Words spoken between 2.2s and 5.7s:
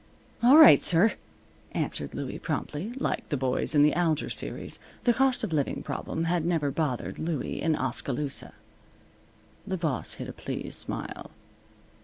promptly, like the boys in the Alger series. The cost of